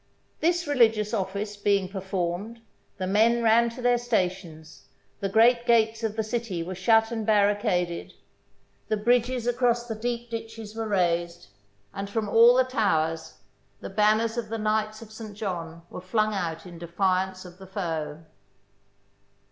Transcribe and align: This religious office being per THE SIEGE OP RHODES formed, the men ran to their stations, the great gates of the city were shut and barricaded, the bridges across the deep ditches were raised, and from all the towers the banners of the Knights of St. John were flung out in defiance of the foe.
This 0.39 0.65
religious 0.65 1.13
office 1.13 1.55
being 1.55 1.87
per 1.87 1.99
THE 1.99 2.05
SIEGE 2.05 2.05
OP 2.05 2.05
RHODES 2.05 2.09
formed, 2.09 2.61
the 2.97 3.05
men 3.05 3.43
ran 3.43 3.69
to 3.69 3.83
their 3.83 3.99
stations, 3.99 4.85
the 5.19 5.29
great 5.29 5.67
gates 5.67 6.03
of 6.03 6.15
the 6.15 6.23
city 6.23 6.63
were 6.63 6.73
shut 6.73 7.11
and 7.11 7.23
barricaded, 7.23 8.13
the 8.87 8.97
bridges 8.97 9.45
across 9.45 9.87
the 9.87 9.93
deep 9.93 10.31
ditches 10.31 10.73
were 10.75 10.87
raised, 10.87 11.49
and 11.93 12.09
from 12.09 12.27
all 12.27 12.55
the 12.55 12.63
towers 12.63 13.41
the 13.79 13.91
banners 13.91 14.37
of 14.37 14.49
the 14.49 14.57
Knights 14.57 15.03
of 15.03 15.11
St. 15.11 15.37
John 15.37 15.83
were 15.91 16.01
flung 16.01 16.33
out 16.33 16.65
in 16.65 16.79
defiance 16.79 17.45
of 17.45 17.59
the 17.59 17.67
foe. 17.67 18.25